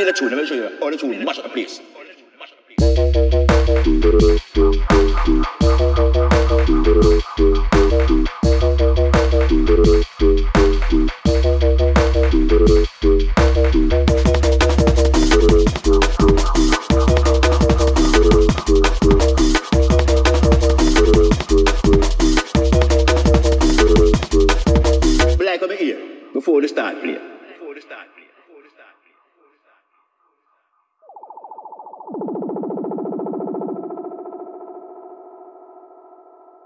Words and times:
Play 0.00 0.06
the 0.06 0.12
tune, 0.14 0.30
let 0.30 0.38
me 0.38 0.46
show 0.46 0.54
you 0.54 0.78
all 0.80 0.90
the 0.90 0.96
tune, 0.96 1.22
mash 1.22 1.38
up 1.40 1.44
the 1.44 1.50
place. 1.50 1.78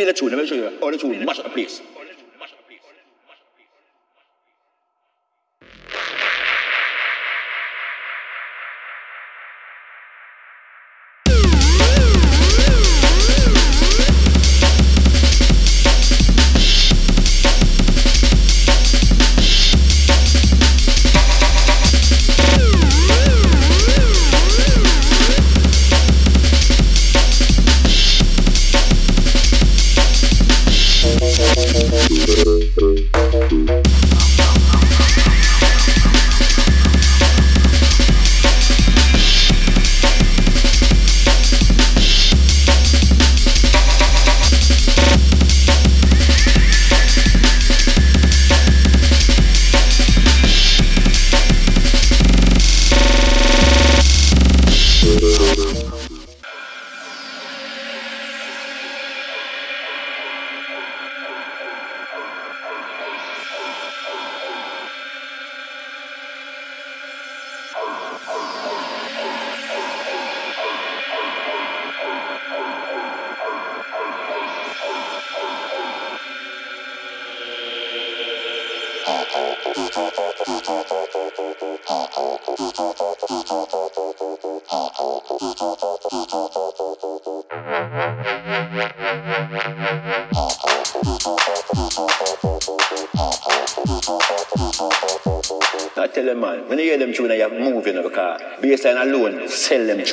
Play 0.00 0.06
the 0.06 0.14
tune, 0.14 0.30
let 0.30 0.38
me 0.38 0.46
show 0.46 0.54
you 0.54 0.78
all 0.80 0.90
the 0.90 0.96
tune, 0.96 1.22
mash 1.26 1.40
up 1.40 1.44
the 1.44 1.50
place. 1.50 1.82
I 80.72 80.76
tell 96.06 96.24
them, 96.24 96.40
man, 96.40 96.68
when 96.68 96.78
you 96.78 96.84
hear 96.84 96.98
them 96.98 97.12
tune, 97.12 97.32
you 97.32 97.40
have 97.42 97.52
moving 97.52 97.96
you 97.96 98.02
know, 98.02 98.08
because 98.08 98.40
baseline 98.62 99.02
alone 99.02 99.48
sell 99.48 99.84
them 99.84 100.04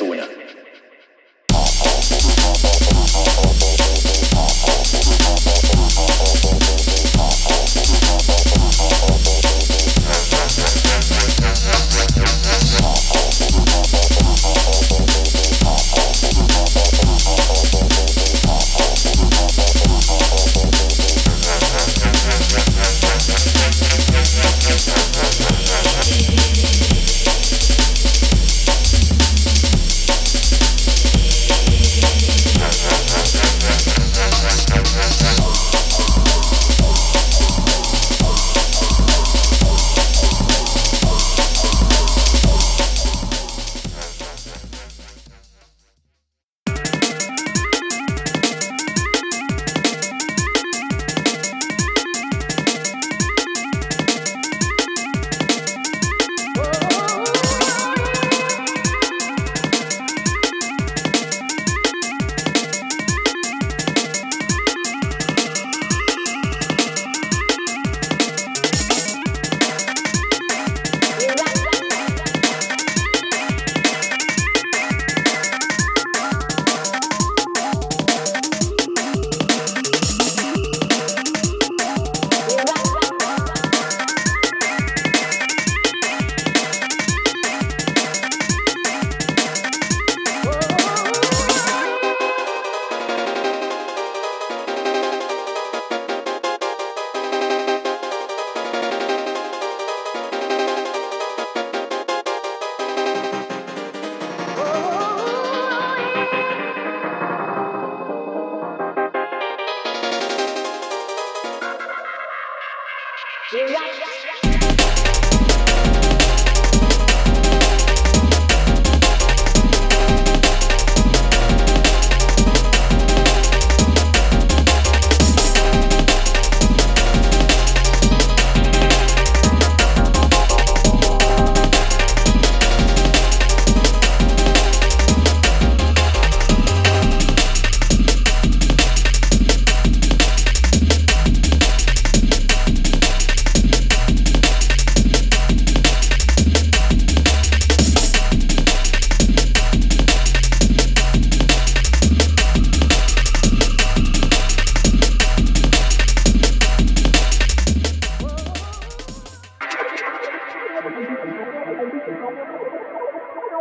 You. 113.50 113.87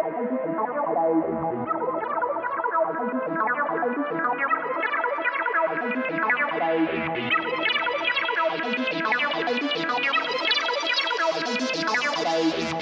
Tune. 0.09 0.47
you 12.59 12.76